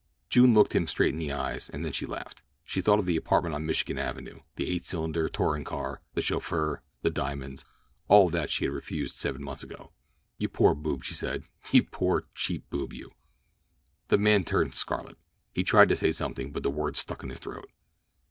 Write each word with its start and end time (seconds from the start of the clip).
June 0.31 0.55
looked 0.55 0.73
him 0.73 0.87
straight 0.87 1.13
in 1.13 1.19
the 1.19 1.31
eyes, 1.31 1.69
and 1.69 1.85
then 1.85 1.91
she 1.91 2.07
laughed. 2.07 2.41
She 2.63 2.81
thought 2.81 2.97
of 2.97 3.05
the 3.05 3.15
apartment 3.15 3.53
on 3.53 3.67
Michigan 3.67 3.99
Avenue, 3.99 4.39
the 4.55 4.67
eight 4.67 4.83
cylinder 4.83 5.29
touring 5.29 5.63
car, 5.63 6.01
the 6.15 6.23
chauffeur, 6.23 6.81
the 7.03 7.11
diamonds—of 7.11 7.69
all 8.07 8.31
that 8.31 8.49
she 8.49 8.65
had 8.65 8.73
refused 8.73 9.13
seven 9.17 9.43
months 9.43 9.61
ago. 9.61 9.91
"You 10.39 10.49
poor 10.49 10.73
boob," 10.73 11.03
she 11.03 11.13
said. 11.13 11.43
"You 11.71 11.83
poor, 11.83 12.25
cheap 12.33 12.67
boob, 12.71 12.93
you!" 12.93 13.11
The 14.07 14.17
man 14.17 14.43
turned 14.43 14.73
scarlet. 14.73 15.19
He 15.53 15.63
tried 15.63 15.89
to 15.89 15.95
say 15.95 16.11
something, 16.11 16.51
but 16.51 16.63
the 16.63 16.71
words 16.71 16.97
stuck 16.97 17.21
in 17.21 17.29
his 17.29 17.37
throat. 17.37 17.69